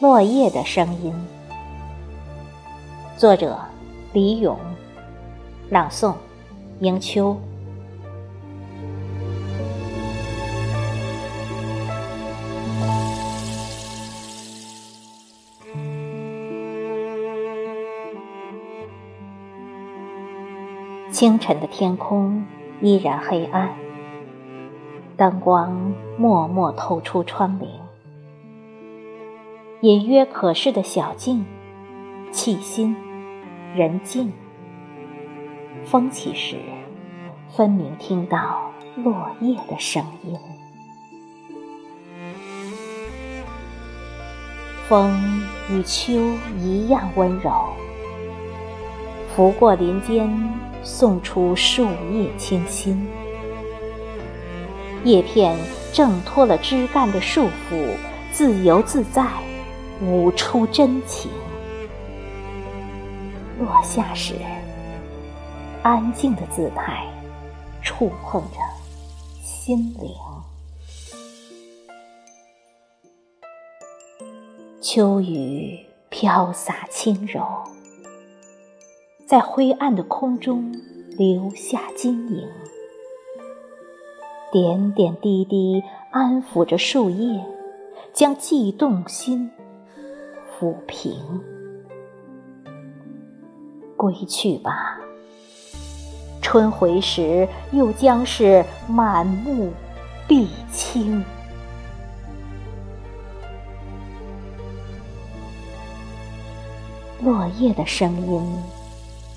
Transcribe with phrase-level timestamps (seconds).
[0.00, 1.14] 落叶的声音，
[3.16, 3.58] 作者
[4.12, 4.58] 李咏，
[5.70, 6.14] 朗诵
[6.80, 7.36] 迎秋。
[21.14, 22.44] 清晨的天空
[22.80, 23.72] 依然黑暗，
[25.16, 27.68] 灯光默默透出窗棂，
[29.80, 31.46] 隐约可视的小径，
[32.32, 32.96] 气心
[33.76, 34.32] 人静。
[35.84, 36.56] 风起时，
[37.48, 40.36] 分明听到落叶的声音。
[44.88, 45.16] 风
[45.70, 46.12] 与秋
[46.58, 47.52] 一样温柔，
[49.28, 50.28] 拂过林间。
[50.84, 53.08] 送出树叶清新，
[55.02, 55.56] 叶片
[55.94, 57.96] 挣脱了枝干的束缚，
[58.30, 59.26] 自由自在，
[60.02, 61.30] 舞出真情。
[63.58, 64.34] 落下时，
[65.82, 67.06] 安静的姿态，
[67.82, 68.58] 触碰着
[69.42, 70.10] 心灵。
[74.82, 77.42] 秋雨飘洒轻柔。
[79.26, 80.70] 在灰暗的空中
[81.16, 82.46] 留下晶莹，
[84.52, 87.42] 点点滴滴安抚着树叶，
[88.12, 89.50] 将悸动心
[90.60, 91.18] 抚平。
[93.96, 95.00] 归去吧，
[96.42, 99.72] 春回时又将是满目
[100.28, 101.24] 碧青。
[107.22, 108.42] 落叶的声音。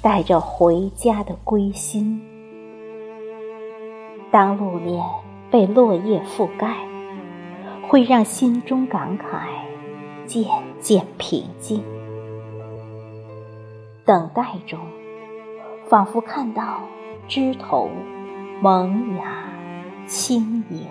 [0.08, 2.22] 带着回家的归心，
[4.32, 5.04] 当路面
[5.52, 6.78] 被落叶覆盖，
[7.86, 9.50] 会让心中感慨
[10.26, 10.46] 渐
[10.80, 11.84] 渐平静。
[14.06, 14.80] 等待中，
[15.90, 16.80] 仿佛看到
[17.28, 17.90] 枝头
[18.62, 19.50] 萌芽
[20.06, 20.88] 轻盈。